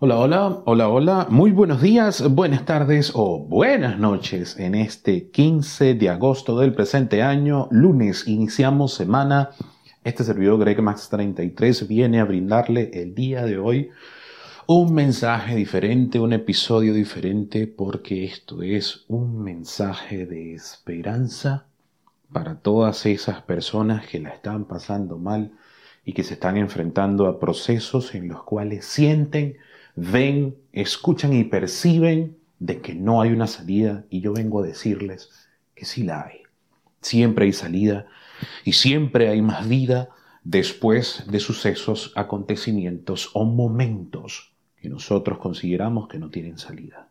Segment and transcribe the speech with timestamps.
[0.00, 5.94] Hola, hola, hola, hola, muy buenos días, buenas tardes o buenas noches en este 15
[5.94, 9.50] de agosto del presente año, lunes, iniciamos semana.
[10.04, 13.90] Este servidor Greg Max 33 viene a brindarle el día de hoy
[14.68, 21.66] un mensaje diferente, un episodio diferente, porque esto es un mensaje de esperanza
[22.32, 25.50] para todas esas personas que la están pasando mal
[26.04, 29.56] y que se están enfrentando a procesos en los cuales sienten
[29.98, 35.30] ven, escuchan y perciben de que no hay una salida y yo vengo a decirles
[35.74, 36.42] que sí la hay.
[37.00, 38.06] Siempre hay salida
[38.64, 40.08] y siempre hay más vida
[40.44, 47.08] después de sucesos, acontecimientos o momentos que nosotros consideramos que no tienen salida.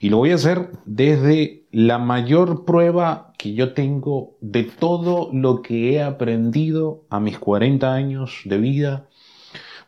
[0.00, 5.62] Y lo voy a hacer desde la mayor prueba que yo tengo de todo lo
[5.62, 9.08] que he aprendido a mis 40 años de vida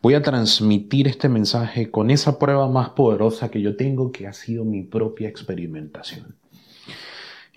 [0.07, 4.31] Voy a transmitir este mensaje con esa prueba más poderosa que yo tengo, que ha
[4.31, 6.37] sido mi propia experimentación.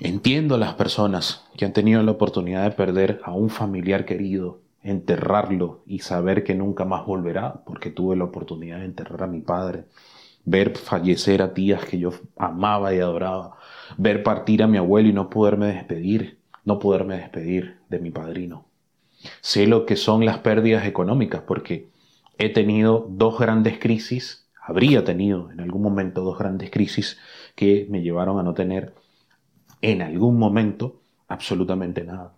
[0.01, 5.85] Entiendo las personas que han tenido la oportunidad de perder a un familiar querido, enterrarlo
[5.87, 9.85] y saber que nunca más volverá, porque tuve la oportunidad de enterrar a mi padre,
[10.45, 13.59] ver fallecer a tías que yo amaba y adoraba,
[13.97, 18.67] ver partir a mi abuelo y no poderme despedir, no poderme despedir de mi padrino.
[19.41, 21.91] Sé lo que son las pérdidas económicas, porque
[22.41, 27.19] he tenido dos grandes crisis, habría tenido en algún momento dos grandes crisis
[27.55, 28.95] que me llevaron a no tener
[29.83, 32.33] en algún momento absolutamente nada.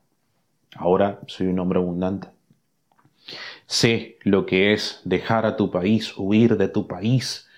[0.74, 2.28] Ahora soy un hombre abundante.
[3.66, 7.48] Sé lo que es dejar a tu país, huir de tu país,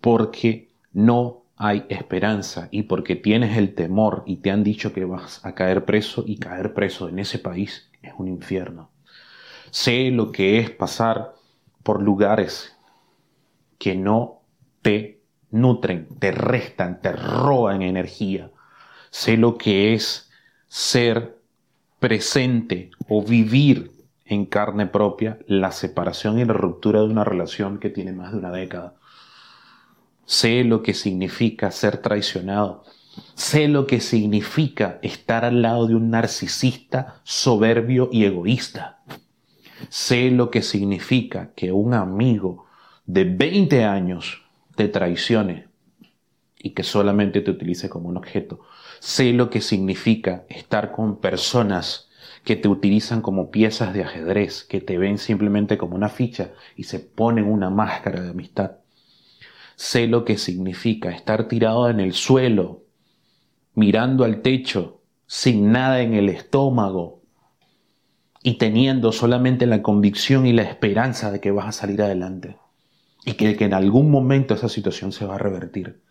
[0.00, 5.46] porque no hay esperanza y porque tienes el temor y te han dicho que vas
[5.46, 8.90] a caer preso y caer preso en ese país es un infierno.
[9.70, 11.34] Sé lo que es pasar
[11.84, 12.76] por lugares
[13.78, 14.40] que no
[14.82, 18.50] te nutren, te restan, te roban energía.
[19.10, 20.30] Sé lo que es
[20.66, 21.38] ser
[22.00, 23.92] presente o vivir
[24.24, 28.38] en carne propia la separación y la ruptura de una relación que tiene más de
[28.38, 28.94] una década.
[30.24, 32.84] Sé lo que significa ser traicionado.
[33.34, 39.02] Sé lo que significa estar al lado de un narcisista soberbio y egoísta.
[39.96, 42.66] Sé lo que significa que un amigo
[43.06, 44.42] de 20 años
[44.74, 45.68] te traicione
[46.58, 48.58] y que solamente te utilice como un objeto.
[48.98, 52.08] Sé lo que significa estar con personas
[52.42, 56.82] que te utilizan como piezas de ajedrez, que te ven simplemente como una ficha y
[56.82, 58.78] se ponen una máscara de amistad.
[59.76, 62.82] Sé lo que significa estar tirado en el suelo,
[63.76, 67.13] mirando al techo, sin nada en el estómago,
[68.46, 72.58] y teniendo solamente la convicción y la esperanza de que vas a salir adelante
[73.24, 76.02] y que, en algún momento esa situación se va a revertir.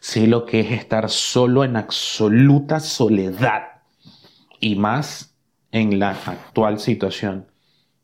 [0.00, 3.82] Sé lo que es estar solo en absoluta soledad
[4.60, 5.36] y más
[5.72, 7.48] en la actual situación.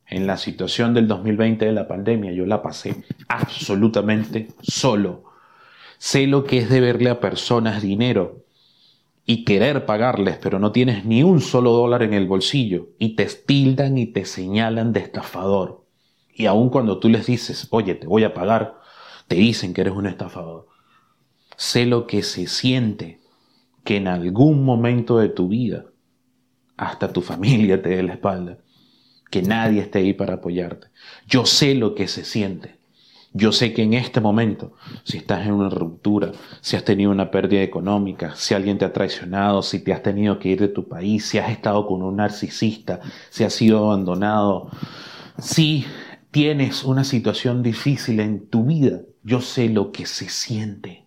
[0.07, 5.25] En la situación del 2020 de la pandemia yo la pasé absolutamente solo.
[5.97, 8.45] Sé lo que es deberle a personas dinero
[9.31, 13.27] y querer pagarles, pero no tienes ni un solo dólar en el bolsillo y te
[13.27, 15.85] tildan y te señalan de estafador.
[16.33, 18.79] Y aun cuando tú les dices, oye, te voy a pagar,
[19.27, 20.69] te dicen que eres un estafador.
[21.59, 23.21] Sé lo que se siente
[23.85, 25.85] que en algún momento de tu vida
[26.79, 28.57] hasta tu familia te dé la espalda,
[29.31, 30.87] que nadie esté ahí para apoyarte.
[31.27, 32.78] Yo sé lo que se siente
[33.39, 34.73] yo sé que en este momento,
[35.05, 38.93] si estás en una ruptura, si has tenido una pérdida económica, si alguien te ha
[38.93, 42.17] traicionado, si te has tenido que ir de tu país, si has estado con un
[42.17, 43.01] narcisista,
[43.31, 44.71] si has sido abandonado,
[45.39, 45.87] si
[46.33, 51.05] tienes una situación difícil en tu vida, yo sé lo que se siente.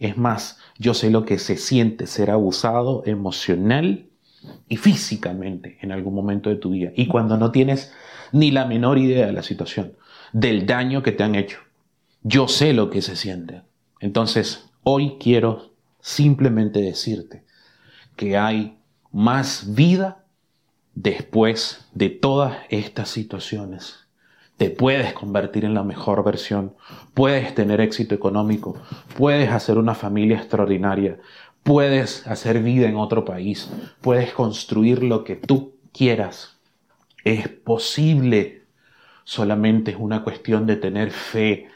[0.00, 4.08] Es más, yo sé lo que se siente ser abusado emocional
[4.68, 6.90] y físicamente en algún momento de tu vida.
[6.96, 7.92] Y cuando no tienes
[8.32, 9.92] ni la menor idea de la situación
[10.32, 11.58] del daño que te han hecho.
[12.22, 13.62] Yo sé lo que se siente.
[14.00, 17.44] Entonces, hoy quiero simplemente decirte
[18.16, 18.78] que hay
[19.12, 20.24] más vida
[20.94, 24.06] después de todas estas situaciones.
[24.56, 26.74] Te puedes convertir en la mejor versión,
[27.14, 28.76] puedes tener éxito económico,
[29.16, 31.18] puedes hacer una familia extraordinaria,
[31.62, 33.70] puedes hacer vida en otro país,
[34.02, 36.58] puedes construir lo que tú quieras.
[37.24, 38.59] Es posible
[39.30, 41.68] Solamente es una cuestión de tener fe,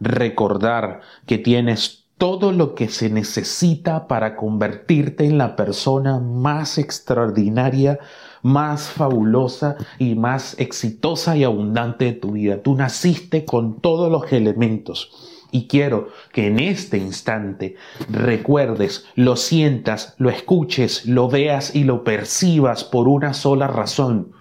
[0.00, 7.98] recordar que tienes todo lo que se necesita para convertirte en la persona más extraordinaria,
[8.40, 12.62] más fabulosa y más exitosa y abundante de tu vida.
[12.62, 15.10] Tú naciste con todos los elementos.
[15.50, 17.76] Y quiero que en este instante
[18.08, 24.32] recuerdes, lo sientas, lo escuches, lo veas y lo percibas por una sola razón.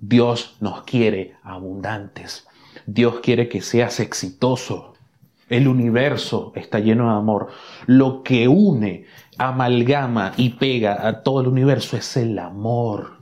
[0.00, 2.46] Dios nos quiere abundantes.
[2.86, 4.94] Dios quiere que seas exitoso.
[5.48, 7.48] El universo está lleno de amor.
[7.86, 9.04] Lo que une,
[9.36, 13.18] amalgama y pega a todo el universo es el amor.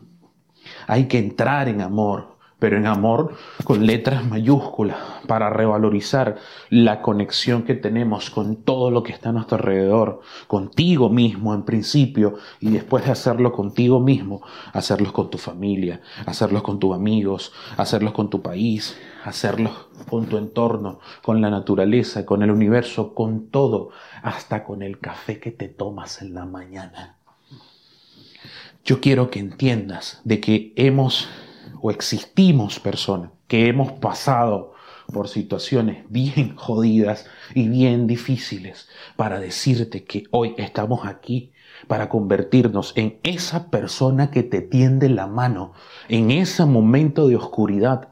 [0.87, 3.35] Hay que entrar en amor pero en amor
[3.65, 6.37] con letras mayúsculas para revalorizar
[6.71, 11.63] la conexión que tenemos con todo lo que está a nuestro alrededor, contigo mismo en
[11.63, 17.53] principio y después de hacerlo contigo mismo, hacerlos con tu familia, hacerlos con tus amigos,
[17.77, 23.49] hacerlos con tu país, hacerlos con tu entorno, con la naturaleza, con el universo, con
[23.51, 23.91] todo,
[24.23, 27.17] hasta con el café que te tomas en la mañana.
[28.85, 31.29] Yo quiero que entiendas de que hemos
[31.81, 34.75] o existimos personas que hemos pasado
[35.13, 41.53] por situaciones bien jodidas y bien difíciles para decirte que hoy estamos aquí
[41.87, 45.73] para convertirnos en esa persona que te tiende la mano
[46.09, 48.09] en ese momento de oscuridad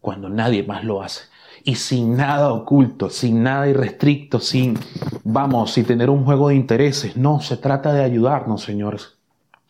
[0.00, 1.24] cuando nadie más lo hace
[1.64, 4.78] y sin nada oculto, sin nada irrestricto, sin,
[5.24, 7.16] vamos, sin tener un juego de intereses.
[7.16, 9.16] No, se trata de ayudarnos, señores.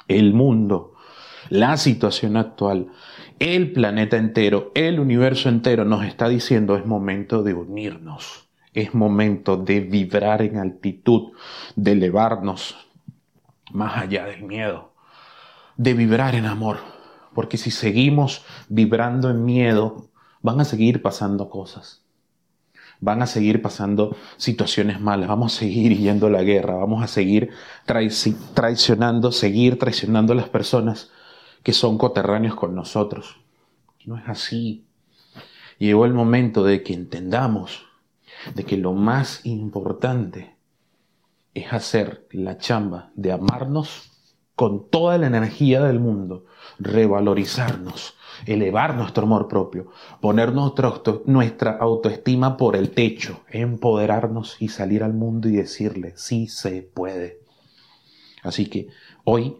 [0.08, 0.93] El mundo,
[1.50, 2.88] la situación actual
[3.38, 9.56] el planeta entero, el universo entero nos está diciendo es momento de unirnos, es momento
[9.56, 11.32] de vibrar en altitud,
[11.74, 12.76] de elevarnos
[13.72, 14.92] más allá del miedo,
[15.76, 16.78] de vibrar en amor,
[17.34, 22.02] porque si seguimos vibrando en miedo, van a seguir pasando cosas.
[23.00, 27.08] Van a seguir pasando situaciones malas, vamos a seguir yendo a la guerra, vamos a
[27.08, 27.50] seguir
[28.54, 31.10] traicionando, seguir traicionando a las personas
[31.64, 33.40] que son coterráneos con nosotros.
[34.04, 34.86] No es así.
[35.78, 37.86] Llegó el momento de que entendamos
[38.54, 40.54] de que lo más importante
[41.54, 44.10] es hacer la chamba de amarnos
[44.54, 46.44] con toda la energía del mundo,
[46.78, 48.14] revalorizarnos,
[48.46, 49.90] elevar nuestro amor propio,
[50.20, 56.82] poner nuestra autoestima por el techo, empoderarnos y salir al mundo y decirle, sí se
[56.82, 57.40] puede.
[58.42, 58.88] Así que
[59.24, 59.56] hoy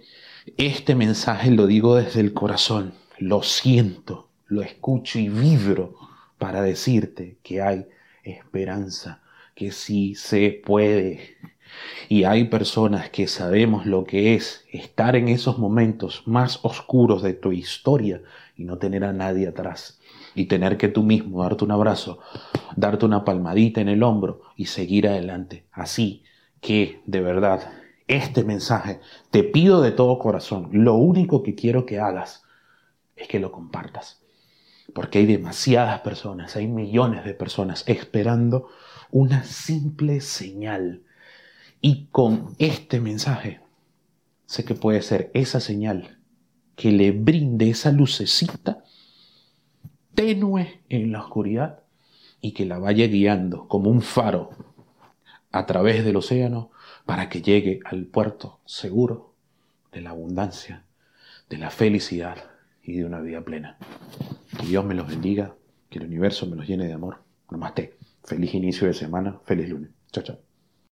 [0.56, 5.94] este mensaje lo digo desde el corazón, lo siento, lo escucho y vibro
[6.38, 7.86] para decirte que hay
[8.22, 9.22] esperanza,
[9.54, 11.36] que sí se puede.
[12.08, 17.34] Y hay personas que sabemos lo que es estar en esos momentos más oscuros de
[17.34, 18.22] tu historia
[18.56, 20.00] y no tener a nadie atrás.
[20.34, 22.18] Y tener que tú mismo darte un abrazo,
[22.76, 25.64] darte una palmadita en el hombro y seguir adelante.
[25.72, 26.24] Así
[26.60, 27.70] que, de verdad,
[28.06, 32.42] este mensaje, te pido de todo corazón, lo único que quiero que hagas
[33.16, 34.20] es que lo compartas.
[34.94, 38.68] Porque hay demasiadas personas, hay millones de personas esperando
[39.10, 41.02] una simple señal.
[41.80, 43.60] Y con este mensaje,
[44.46, 46.18] sé que puede ser esa señal
[46.76, 48.84] que le brinde esa lucecita
[50.14, 51.80] tenue en la oscuridad
[52.40, 54.73] y que la vaya guiando como un faro
[55.54, 56.72] a través del océano
[57.06, 59.34] para que llegue al puerto seguro
[59.92, 60.84] de la abundancia,
[61.48, 62.50] de la felicidad
[62.82, 63.78] y de una vida plena.
[64.58, 65.54] Que Dios me los bendiga,
[65.90, 67.22] que el universo me los llene de amor.
[67.52, 67.96] Namaste.
[68.24, 69.90] Feliz inicio de semana, feliz lunes.
[70.10, 70.53] Chao, chao.